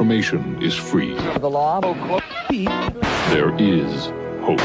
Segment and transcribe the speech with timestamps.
[0.00, 2.22] information is free, The law will quote
[3.28, 4.06] there is
[4.40, 4.58] hope.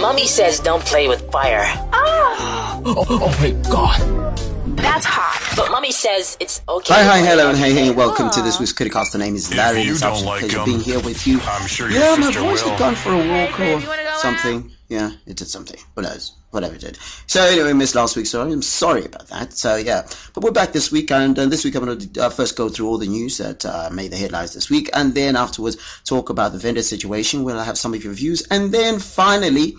[0.00, 1.62] Mummy says don't play with fire.
[1.92, 2.82] Oh.
[2.84, 4.00] oh, oh my god.
[4.76, 5.38] That's hot.
[5.56, 6.94] But Mummy says it's okay.
[6.94, 7.96] Hi, hi, hello, and hey, hey, fire.
[7.96, 9.12] welcome to this week's Criticast.
[9.12, 11.00] The name is Larry, and you it's don't absolute like pleasure 'em, being um, here
[11.00, 11.38] with you.
[11.44, 12.70] I'm sure your yeah, my sister voice will.
[12.70, 14.72] had gone for a walk Hey, or you wanna go something.
[14.92, 15.80] Yeah, it did something.
[15.96, 16.34] Who knows?
[16.50, 16.98] Whatever it did.
[17.26, 18.52] So anyway, we missed last week, sorry.
[18.52, 19.54] I'm sorry about that.
[19.54, 22.28] So yeah, but we're back this week, and uh, this week I'm going to uh,
[22.28, 25.34] first go through all the news that uh, made the headlines this week, and then
[25.34, 28.98] afterwards talk about the vendor situation, where I have some of your views, and then
[28.98, 29.76] finally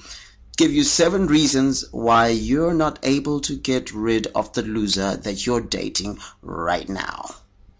[0.57, 5.45] give you seven reasons why you're not able to get rid of the loser that
[5.45, 7.35] you're dating right now.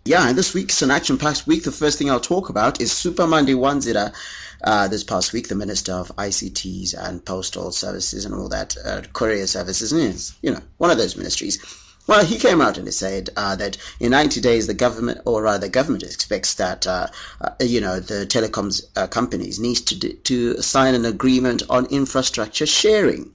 [0.06, 1.64] Yeah, and this week's an action-packed week.
[1.64, 4.14] The first thing I'll talk about is Supa Mandiwanzira.
[4.62, 9.02] Uh, this past week, the Minister of ICTs and Postal Services and all that, uh,
[9.14, 11.58] courier services, yes, you know, one of those ministries.
[12.06, 15.42] Well, he came out and he said uh, that in 90 days, the government, or
[15.42, 17.08] rather, the government expects that, uh,
[17.40, 22.66] uh, you know, the telecoms uh, companies need to, to sign an agreement on infrastructure
[22.66, 23.32] sharing.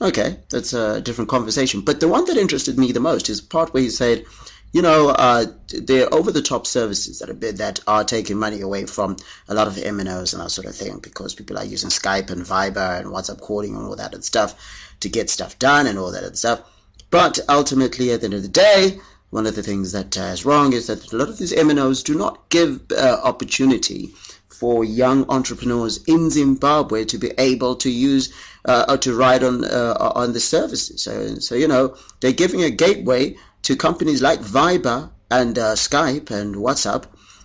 [0.00, 1.80] Okay, that's a different conversation.
[1.80, 4.24] But the one that interested me the most is the part where he said,
[4.72, 9.16] you know, uh, there are over-the-top services that are that are taking money away from
[9.48, 12.42] a lot of MNOs and that sort of thing because people are using Skype and
[12.42, 14.54] Viber and WhatsApp calling and all that and stuff
[15.00, 16.62] to get stuff done and all that and stuff.
[17.10, 20.46] But ultimately, at the end of the day, one of the things that uh, is
[20.46, 24.14] wrong is that a lot of these MNOs do not give uh, opportunity
[24.48, 28.32] for young entrepreneurs in Zimbabwe to be able to use
[28.64, 31.02] uh, or to ride on uh, on the services.
[31.02, 36.30] So, so you know, they're giving a gateway to companies like Viber and uh, Skype
[36.30, 37.04] and WhatsApp,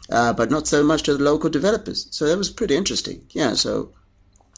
[0.09, 2.07] uh, but not so much to the local developers.
[2.11, 3.25] So that was pretty interesting.
[3.31, 3.53] Yeah.
[3.53, 3.93] So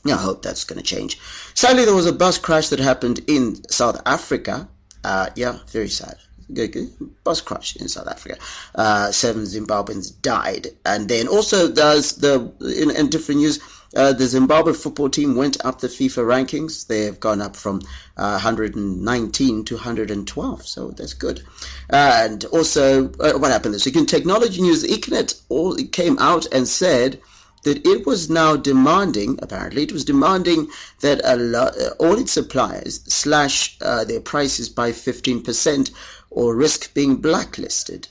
[0.06, 1.20] yeah, I hope that's going to change.
[1.54, 4.70] Sadly, there was a bus crash that happened in South Africa.
[5.04, 6.16] Uh, yeah, very sad.
[6.54, 6.90] Good, good.
[7.24, 8.38] Bus crash in South Africa.
[8.74, 13.60] Uh, seven Zimbabweans died, and then also there's the in, in different news.
[13.96, 16.88] Uh, the Zimbabwe football team went up the FIFA rankings.
[16.88, 17.82] They have gone up from
[18.18, 21.42] uh, 119 to 112, so that's good.
[21.90, 24.84] and also, uh, what happened this week in technology news?
[24.84, 27.20] Econet all came out and said
[27.64, 30.68] that it was now demanding, apparently, it was demanding
[31.02, 35.92] that uh, all its suppliers slash uh, their prices by 15%
[36.30, 38.08] or risk being blacklisted.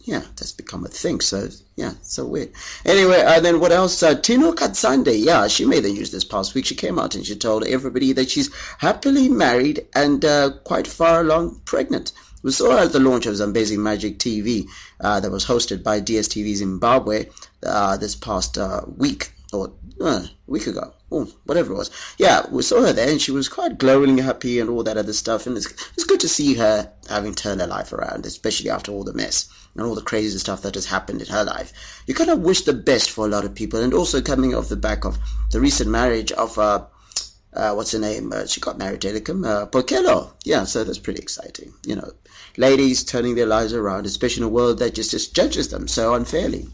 [0.00, 1.20] Yeah, that's become a thing.
[1.20, 2.52] So, yeah, so weird.
[2.86, 4.02] Anyway, and then what else?
[4.02, 6.64] Uh, Tino Katsande, yeah, she made the news this past week.
[6.64, 11.20] She came out and she told everybody that she's happily married and uh, quite far
[11.20, 12.12] along pregnant.
[12.42, 14.66] We saw her at the launch of Zambezi Magic TV
[15.00, 17.26] uh, that was hosted by DSTV Zimbabwe
[17.62, 21.90] uh, this past uh, week or uh, week ago, or whatever it was.
[22.18, 25.12] Yeah, we saw her there and she was quite glowing happy and all that other
[25.12, 25.46] stuff.
[25.46, 29.04] And it's, it's good to see her having turned her life around, especially after all
[29.04, 32.02] the mess and all the crazy stuff that has happened in her life.
[32.06, 33.80] You kind of wish the best for a lot of people.
[33.80, 35.18] And also coming off the back of
[35.52, 36.86] the recent marriage of uh,
[37.52, 38.32] uh, what's her name?
[38.32, 40.32] Uh, she got married to Elikem, uh, Pokello.
[40.44, 41.72] Yeah, so that's pretty exciting.
[41.86, 42.12] You know,
[42.56, 46.14] ladies turning their lives around, especially in a world that just, just judges them so
[46.14, 46.66] unfairly.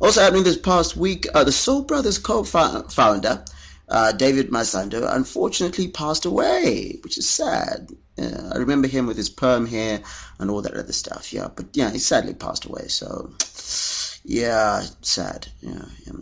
[0.00, 3.44] Also happening this past week, uh, the Soul Brothers co-founder,
[3.88, 7.90] uh, David Masondo, unfortunately passed away, which is sad.
[8.16, 10.02] Yeah, I remember him with his perm hair
[10.38, 11.32] and all that other stuff.
[11.32, 12.86] Yeah, but yeah, he sadly passed away.
[12.88, 13.30] So,
[14.24, 15.48] yeah, sad.
[15.60, 15.84] Yeah.
[16.06, 16.12] yeah.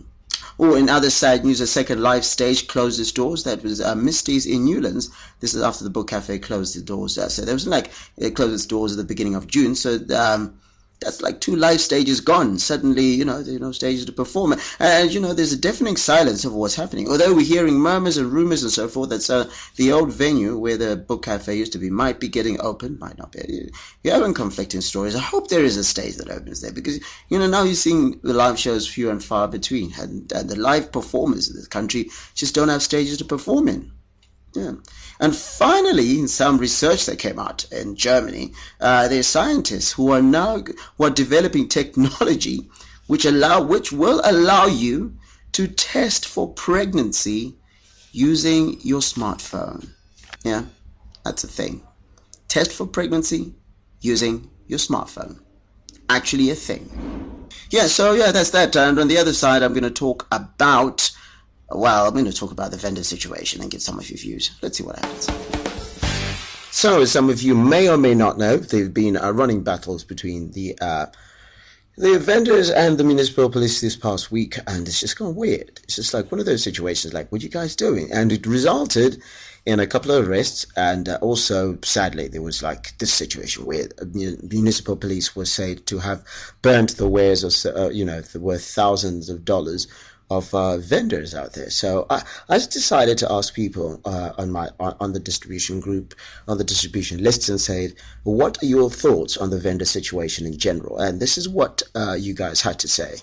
[0.58, 3.44] Oh, in other sad news, a second live stage closed its doors.
[3.44, 5.10] That was uh, Misty's in Newlands.
[5.40, 7.18] This is after the book cafe closed its doors.
[7.18, 9.74] Uh, so there was like it closed its doors at the beginning of June.
[9.74, 10.58] So um,
[11.00, 12.58] that's like two live stages gone.
[12.58, 14.54] Suddenly, you know, there are no stages to perform.
[14.78, 17.08] And, you know, there's a deafening silence of what's happening.
[17.08, 20.76] Although we're hearing murmurs and rumors and so forth that uh, the old venue where
[20.76, 23.70] the book cafe used to be might be getting open, might not be.
[24.02, 25.14] You're having conflicting stories.
[25.14, 28.18] I hope there is a stage that opens there because, you know, now you're seeing
[28.22, 29.92] the live shows few and far between.
[29.98, 33.92] And, and the live performers in this country just don't have stages to perform in.
[34.56, 34.72] Yeah.
[35.20, 40.12] And finally, in some research that came out in Germany, uh, there are scientists who
[40.12, 40.64] are now
[40.96, 42.68] who are developing technology
[43.06, 45.16] which allow which will allow you
[45.52, 47.54] to test for pregnancy
[48.12, 49.90] using your smartphone.
[50.42, 50.64] Yeah,
[51.24, 51.82] that's a thing.
[52.48, 53.54] Test for pregnancy
[54.00, 55.38] using your smartphone.
[56.08, 56.88] Actually, a thing.
[57.70, 58.74] Yeah, so yeah, that's that.
[58.76, 61.10] And on the other side, I'm going to talk about
[61.70, 64.50] well, I'm going to talk about the vendor situation and get some of your views.
[64.62, 65.26] Let's see what happens.
[66.70, 69.62] So, as some of you may or may not know, there have been uh, running
[69.62, 71.06] battles between the uh,
[71.96, 75.80] the vendors and the municipal police this past week, and it's just gone weird.
[75.84, 78.12] It's just like one of those situations, like, what are you guys doing?
[78.12, 79.22] And it resulted
[79.64, 83.88] in a couple of arrests, and uh, also, sadly, there was like this situation where
[84.12, 86.22] municipal police were said to have
[86.60, 89.88] burnt the wares of, uh, you know, worth thousands of dollars
[90.30, 91.70] of uh, vendors out there.
[91.70, 96.14] So I, I decided to ask people uh, on my on, on, the distribution group,
[96.48, 97.94] on the distribution lists, and said,
[98.24, 102.16] "What are your thoughts on the vendor situation in general?" And this is what uh,
[102.18, 103.16] you guys had to say.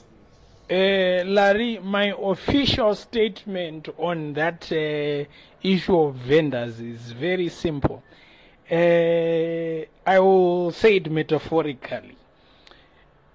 [0.71, 5.29] Uh, Larry, my official statement on that uh,
[5.61, 8.01] issue of vendors is very simple.
[8.71, 12.17] Uh, I will say it metaphorically.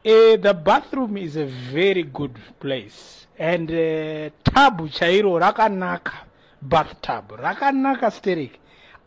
[0.08, 3.26] The bathroom is a very good place.
[3.38, 6.14] And uh, tub chairo rakanaka
[6.62, 7.38] bathtub.
[7.38, 8.52] Rakanaka sterek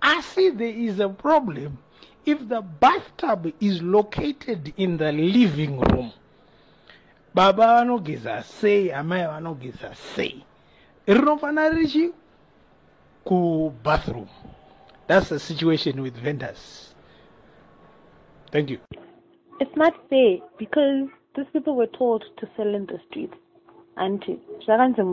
[0.01, 1.77] asi there is a problem
[2.25, 6.11] if the bathtub is located in the living room.
[7.33, 10.43] Baba vanogeza sei amai vanogeza sei
[11.07, 12.11] rinofanira richi
[13.25, 14.27] kubathroom
[15.07, 16.93] that's the situation with vendors.
[18.51, 18.79] Thank you
[19.61, 23.35] it's not fair because these people were told to sell in the streets.
[23.95, 25.03] Anti zvakanzi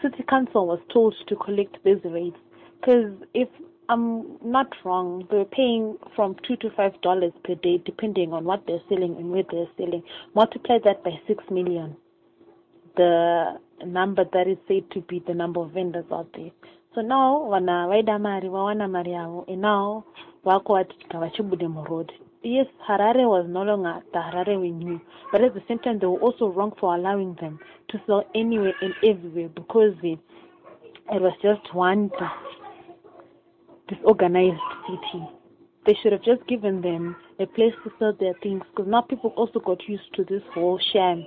[0.00, 2.36] city council was told to collect these rates.
[2.80, 3.48] Because if
[3.90, 8.62] i'm not wrong they're paying from two to five dollars per day depending on what
[8.66, 10.02] they're selling and where they're selling.
[10.36, 11.96] Multiply that by six million.
[12.96, 16.52] The number that is said to be the number of vendors out there
[16.94, 20.04] so now vana vaida mari vawana mari yavo and now
[20.44, 22.12] vakuvatika vachibude muroad
[22.44, 25.00] yes, Harare was no longer the Harare we knew,
[25.32, 27.58] but at the same time, they were also wrong for allowing them
[27.88, 30.18] to sell anywhere and everywhere because it,
[31.10, 32.10] it was just one
[33.88, 35.26] disorganized city.
[35.86, 39.32] They should have just given them a place to sell their things because now people
[39.36, 41.26] also got used to this whole sham.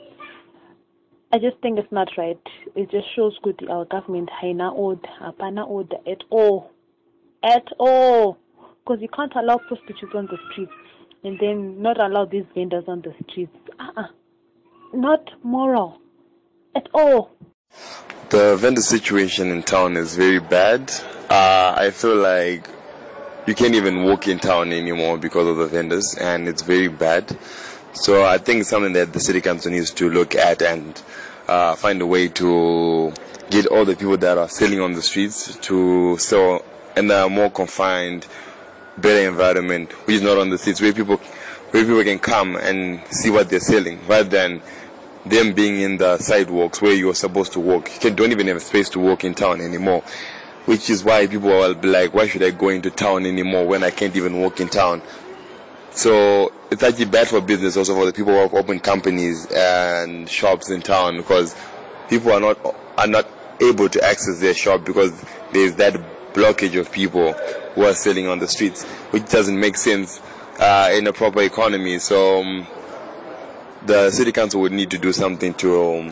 [1.31, 2.39] I just think it's not right.
[2.75, 6.71] It just shows good our government haina order, apana order at all.
[7.43, 8.37] At all.
[8.83, 10.71] Because you can't allow prostitutes on the streets
[11.23, 13.51] and then not allow these vendors on the streets.
[13.79, 14.07] Uh-uh.
[14.93, 15.99] Not moral
[16.75, 17.31] at all.
[18.29, 20.89] The vendor situation in town is very bad.
[21.29, 22.69] Uh, I feel like
[23.45, 27.37] you can't even walk in town anymore because of the vendors, and it's very bad.
[27.97, 31.01] So I think it's something that the city council needs to look at and
[31.47, 33.11] uh, find a way to
[33.49, 36.63] get all the people that are selling on the streets to sell
[36.95, 38.27] in a more confined
[38.97, 41.17] better environment, which is not on the streets, where people
[41.71, 44.61] where people can come and see what they're selling, rather than
[45.25, 47.93] them being in the sidewalks where you're supposed to walk.
[47.93, 50.03] You can, don't even have space to walk in town anymore,
[50.65, 53.83] which is why people will be like, why should I go into town anymore when
[53.83, 55.01] I can't even walk in town?
[55.97, 60.29] So it's actually bad for business also for the people who have opened companies and
[60.29, 61.55] shops in town because
[62.07, 62.59] people are not
[62.99, 63.27] are not
[63.59, 65.11] able to access their shop because
[65.53, 65.95] there's that
[66.33, 70.21] blockage of people who are selling on the streets, which doesn't make sense
[70.59, 71.97] uh, in a proper economy.
[71.97, 72.67] So um,
[73.87, 76.11] the city council would need to do something to um,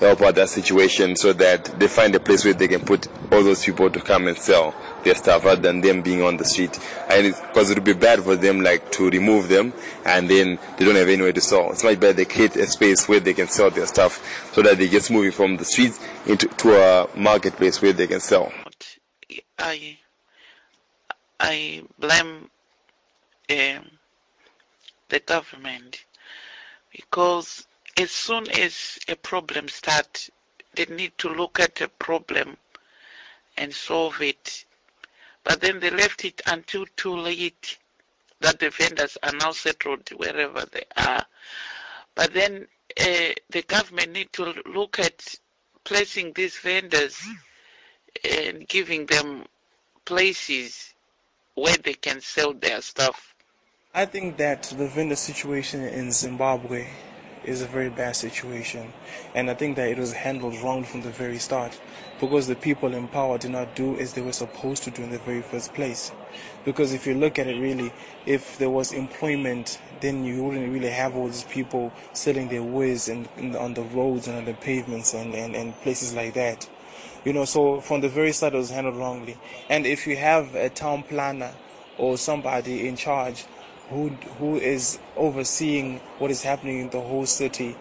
[0.00, 3.42] help out that situation so that they find a place where they can put all
[3.42, 6.78] those people to come and sell their stuff rather than them being on the street.
[7.08, 9.72] And because it would be bad for them like to remove them
[10.04, 11.70] and then they don't have anywhere to sell.
[11.72, 14.78] It's much better they create a space where they can sell their stuff so that
[14.78, 18.52] they just moving from the streets into to a marketplace where they can sell.
[19.58, 19.98] I
[21.40, 22.48] I blame
[23.50, 23.90] um,
[25.08, 26.04] the government
[26.92, 27.66] because
[27.98, 30.30] as soon as a problem starts,
[30.74, 32.56] they need to look at the problem
[33.56, 34.64] and solve it.
[35.44, 37.78] But then they left it until too late
[38.40, 41.24] that the vendors are now settled wherever they are.
[42.14, 42.66] But then
[43.00, 45.36] uh, the government need to look at
[45.84, 47.22] placing these vendors
[48.28, 49.44] and giving them
[50.04, 50.94] places
[51.54, 53.34] where they can sell their stuff.
[53.94, 56.88] I think that the vendor situation in Zimbabwe
[57.44, 58.92] is a very bad situation,
[59.34, 61.80] and I think that it was handled wrong from the very start
[62.20, 65.10] because the people in power did not do as they were supposed to do in
[65.10, 66.12] the very first place.
[66.64, 67.92] Because if you look at it really,
[68.26, 73.08] if there was employment, then you wouldn't really have all these people selling their wares
[73.08, 76.68] and on the roads and on the pavements and, and, and places like that.
[77.24, 79.36] You know, so from the very start it was handled wrongly.
[79.68, 81.54] And if you have a town planner
[81.96, 83.44] or somebody in charge
[83.90, 87.76] who who is overseeing what is happening in the whole city,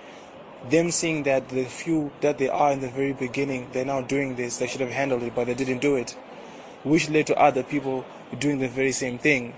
[0.69, 4.35] them seeing that the few that they are in the very beginning, they're now doing
[4.35, 6.11] this, they should have handled it, but they didn't do it,
[6.83, 8.05] which led to other people
[8.39, 9.55] doing the very same thing.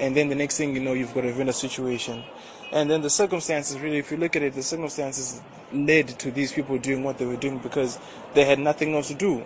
[0.00, 2.24] And then the next thing you know, you've got a vendor situation.
[2.72, 5.40] And then the circumstances, really, if you look at it, the circumstances
[5.72, 7.98] led to these people doing what they were doing because
[8.34, 9.44] they had nothing else to do.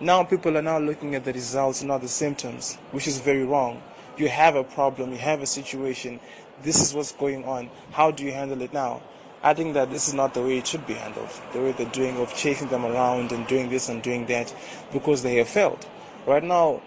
[0.00, 3.80] Now people are now looking at the results, not the symptoms, which is very wrong.
[4.16, 6.20] You have a problem, you have a situation,
[6.62, 7.70] this is what's going on.
[7.92, 9.02] How do you handle it now?
[9.42, 11.28] I think that this is not the way it should be handled.
[11.52, 14.54] The way they're doing of chasing them around and doing this and doing that
[14.92, 15.86] because they have failed.
[16.26, 16.80] Right now,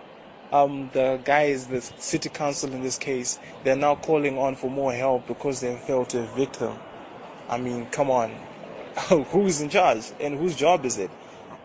[0.51, 4.93] um, the guys, the city council in this case, they're now calling on for more
[4.93, 6.79] help because they failed to evict them.
[7.50, 8.31] I mean, come on.
[9.10, 11.12] Who's in charge and whose job is it?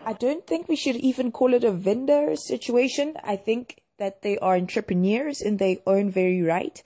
[0.05, 3.15] I don't think we should even call it a vendor situation.
[3.23, 6.83] I think that they are entrepreneurs in their own very right.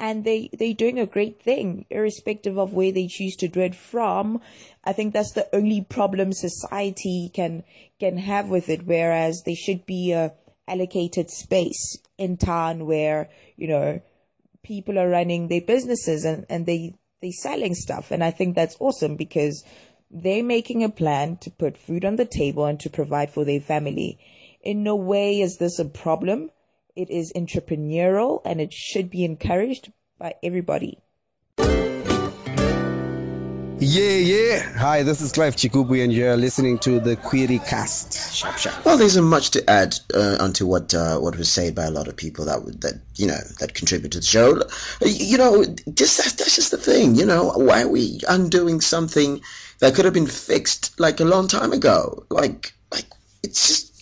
[0.00, 3.76] And they, they're doing a great thing, irrespective of where they choose to do it
[3.76, 4.40] from.
[4.84, 7.62] I think that's the only problem society can,
[8.00, 8.84] can have with it.
[8.84, 10.34] Whereas there should be a
[10.68, 14.02] allocated space in town where, you know,
[14.64, 18.10] people are running their businesses and, and they, they're selling stuff.
[18.10, 19.64] And I think that's awesome because
[20.10, 23.60] they're making a plan to put food on the table and to provide for their
[23.60, 24.18] family.
[24.62, 26.50] In no way is this a problem.
[26.96, 31.02] It is entrepreneurial and it should be encouraged by everybody.
[33.78, 34.72] Yeah, yeah.
[34.78, 38.34] Hi, this is Clive Chikubu, and you're listening to the Query Cast.
[38.34, 38.82] Sharp, sharp.
[38.86, 41.90] Well, there isn't much to add uh, onto what uh, what was said by a
[41.90, 44.62] lot of people that would that you know that contribute to the show.
[45.04, 47.16] You know, just that's, that's just the thing.
[47.16, 49.42] You know, why are we undoing something
[49.80, 52.24] that could have been fixed like a long time ago?
[52.30, 53.04] Like, like
[53.42, 53.92] it's just.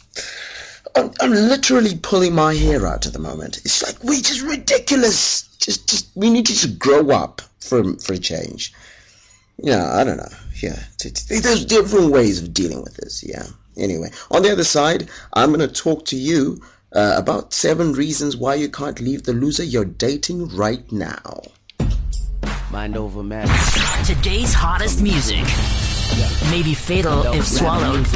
[0.97, 3.59] I'm, I'm literally pulling my hair out at the moment.
[3.59, 5.43] It's like we're just ridiculous.
[5.59, 8.73] Just, just we need to just grow up for for a change.
[9.59, 10.29] Yeah, I don't know.
[10.63, 10.83] Yeah,
[11.29, 13.25] there's different ways of dealing with this.
[13.27, 13.47] Yeah.
[13.77, 16.61] Anyway, on the other side, I'm to talk to you
[16.95, 21.43] uh, about seven reasons why you can't leave the loser you're dating right now.
[22.71, 23.53] Mind over matter.
[24.05, 25.45] Today's hottest music
[26.51, 28.07] may be fatal if swallowed,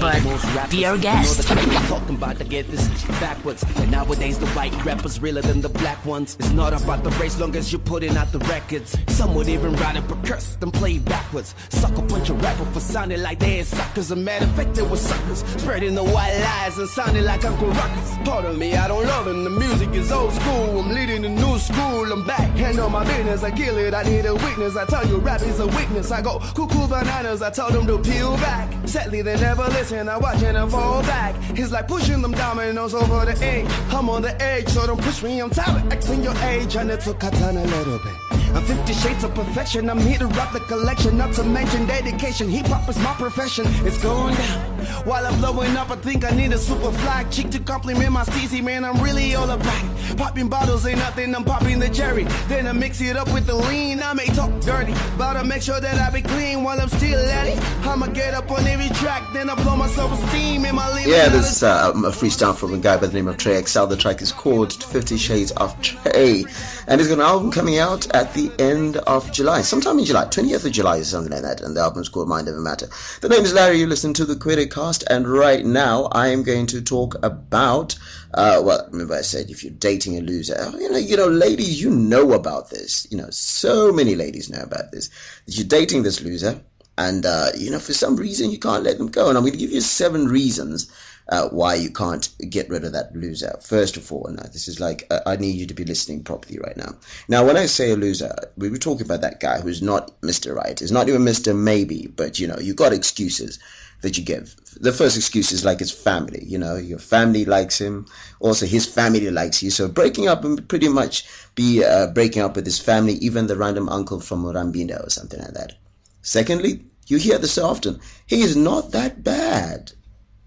[0.00, 1.48] but be our guest.
[1.88, 2.86] Talking about to get this
[3.18, 3.64] backwards.
[3.76, 6.36] And nowadays the white rappers realer than the black ones.
[6.38, 8.96] It's not about the race, long as you're putting out the records.
[9.08, 11.54] Some would even write it but curse them play backwards.
[11.70, 14.10] Suck a bunch of rappers for sounding like they suckers.
[14.10, 15.44] A matter of fact, they were suckers.
[15.60, 18.16] Spreading the white lies and sounding like Uncle Ruckus.
[18.24, 19.32] Pardon me, I don't love it.
[19.32, 20.80] The music is old school.
[20.80, 22.12] I'm leading the new school.
[22.12, 23.42] I'm back, handle my business.
[23.42, 23.94] I kill it.
[23.94, 24.76] I need a weakness.
[24.76, 26.10] I tell you, rap is a weakness.
[26.10, 27.39] I go cuckoo bananas.
[27.42, 28.68] I told them to peel back.
[28.86, 30.08] Sadly, they never listen.
[30.08, 31.34] I watching them fall back.
[31.58, 33.66] It's like pushing them dominoes over the edge.
[33.92, 35.40] I'm on the edge, so don't push me.
[35.40, 36.76] I'm tired acting your age.
[36.76, 38.39] I need to cut down a little bit.
[38.54, 39.88] I'm 50 shades of perfection.
[39.88, 42.48] I'm here to rock the collection, not to mention dedication.
[42.48, 43.64] Hip hop is my profession.
[43.86, 44.60] It's going down.
[45.04, 48.24] While I'm blowing up, I think I need a super fly chick to compliment my
[48.24, 48.84] steezy man.
[48.84, 50.16] I'm really all about it.
[50.16, 51.34] Popping bottles ain't nothing.
[51.34, 52.24] I'm popping the cherry.
[52.48, 54.02] Then I mix it up with the lean.
[54.02, 57.18] I may talk dirty, but I make sure that I be clean while I'm still
[57.18, 57.58] at it.
[57.86, 61.28] I'ma get up on every track, then I blow myself a steam in my Yeah,
[61.28, 63.86] this is uh, a freestyle from a guy by the name of Trey XL.
[63.86, 66.44] The track is called Fifty Shades of Trey,
[66.86, 70.24] and he's got an album coming out at the end of July, sometime in July,
[70.26, 72.88] 20th of July or something like that, and the album's called Mind Over Matter.
[73.20, 76.66] The name is Larry, you listen to the Criticast, and right now I am going
[76.68, 77.98] to talk about,
[78.34, 81.82] uh, well, remember I said if you're dating a loser, you know, you know, ladies,
[81.82, 85.10] you know about this, you know, so many ladies know about this,
[85.44, 86.62] that you're dating this loser,
[86.98, 89.28] and uh, you know for some reason you can't let them go.
[89.28, 90.90] And I'm going to give you seven reasons
[91.30, 93.56] uh, why you can't get rid of that loser.
[93.62, 96.58] First of all, now this is like uh, I need you to be listening properly
[96.58, 96.96] right now.
[97.28, 100.54] Now, when I say a loser, we were talking about that guy who's not Mister
[100.54, 103.58] Right, is not even Mister Maybe, but you know you got excuses
[104.02, 104.56] that you give.
[104.80, 106.42] The first excuse is like his family.
[106.44, 108.06] You know, your family likes him.
[108.40, 109.70] Also, his family likes you.
[109.70, 113.56] So breaking up and pretty much be uh, breaking up with his family, even the
[113.56, 115.74] random uncle from Rambina or something like that.
[116.22, 118.00] Secondly, you hear this so often.
[118.26, 119.92] He is not that bad.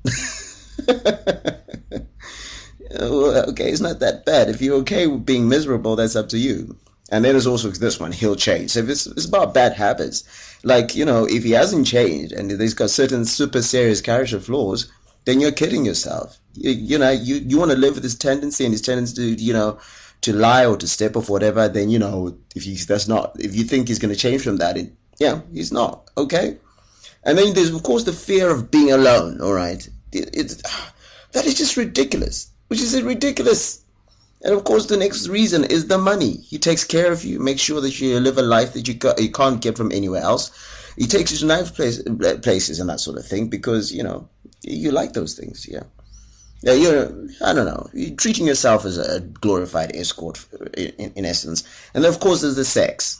[2.99, 4.49] okay, it's not that bad.
[4.49, 6.77] If you're okay with being miserable, that's up to you.
[7.09, 8.71] And then there's also this one, he'll change.
[8.71, 10.23] So if it's, it's about bad habits,
[10.63, 14.91] like, you know, if he hasn't changed and he's got certain super serious character flaws,
[15.25, 16.37] then you're kidding yourself.
[16.53, 19.43] You, you know, you, you want to live with his tendency and his tendency to,
[19.43, 19.79] you know,
[20.21, 23.55] to lie or to step off whatever, then, you know, if he's, that's not, if
[23.55, 26.09] you think he's going to change from that, it, yeah, he's not.
[26.17, 26.57] Okay.
[27.25, 29.41] And then there's, of course, the fear of being alone.
[29.41, 29.87] All right.
[30.13, 30.55] It, it's,
[31.31, 33.81] that is just ridiculous, which is ridiculous.
[34.43, 36.37] And of course, the next reason is the money.
[36.37, 39.31] He takes care of you, makes sure that you live a life that you, you
[39.31, 40.51] can't get from anywhere else.
[40.97, 42.01] He takes you to nice place,
[42.41, 44.27] places and that sort of thing because, you know,
[44.61, 45.67] you like those things.
[45.67, 45.83] Yeah.
[46.61, 50.45] Yeah, you're, I don't know, you're treating yourself as a glorified escort
[50.77, 51.63] in, in, in essence.
[51.93, 53.19] And of course, there's the sex.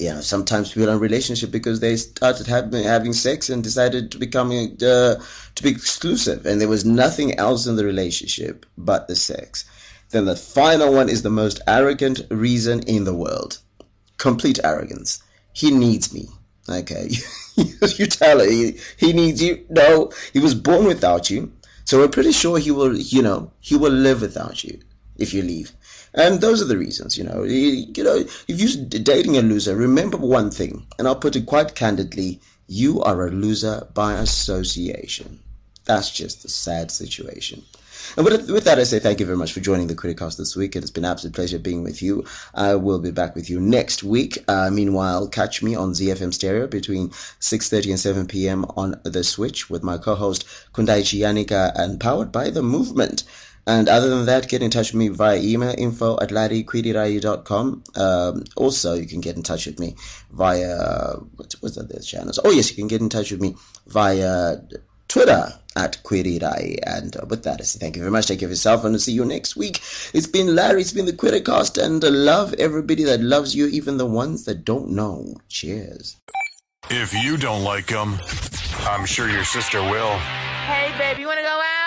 [0.00, 4.10] You know, sometimes people are in relationship because they started having having sex and decided
[4.10, 5.14] to become uh,
[5.54, 9.66] to be exclusive, and there was nothing else in the relationship but the sex.
[10.08, 13.58] Then the final one is the most arrogant reason in the world.
[14.16, 15.22] Complete arrogance.
[15.52, 16.28] He needs me.
[16.68, 17.10] Okay.
[17.56, 19.64] you tell her he, he needs you.
[19.68, 21.52] No, he was born without you.
[21.84, 24.80] So we're pretty sure he will, you know, he will live without you
[25.20, 25.72] if you leave.
[26.14, 27.44] And those are the reasons, you know.
[27.44, 31.46] You, you know, if you're dating a loser, remember one thing, and I'll put it
[31.46, 35.40] quite candidly you are a loser by association.
[35.86, 37.64] That's just a sad situation.
[38.16, 40.76] And with, that, I say thank you very much for joining the Criticast this week.
[40.76, 42.24] It has been an absolute pleasure being with you.
[42.54, 44.38] I will be back with you next week.
[44.46, 48.64] Uh, meanwhile, catch me on ZiFM Stereo between 6.30 and 7 p.m.
[48.76, 53.24] on The Switch with my co-host Kundaichi Yanika and powered by The Movement.
[53.70, 57.84] And other than that, get in touch with me via email, info at larryquidirayu.com.
[57.94, 59.94] Um, also, you can get in touch with me
[60.32, 62.40] via, what's, what's the channels?
[62.44, 63.54] Oh, yes, you can get in touch with me
[63.86, 64.56] via
[65.06, 66.80] Twitter at Kwirirai.
[66.84, 68.26] And uh, with that, I say thank you very much.
[68.26, 69.80] Take care of yourself and I'll see you next week.
[70.14, 73.98] It's been Larry, it's been the Quiricast, and uh, love everybody that loves you, even
[73.98, 75.36] the ones that don't know.
[75.48, 76.16] Cheers.
[76.90, 78.18] If you don't like them,
[78.80, 80.16] I'm sure your sister will.
[80.66, 81.79] Hey, babe, you want to go out?